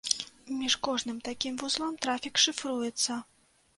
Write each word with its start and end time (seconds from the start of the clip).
Між 0.61 0.75
кожным 0.87 1.19
такім 1.29 1.61
вузлом 1.65 1.99
трафік 2.07 2.43
шыфруецца. 2.47 3.23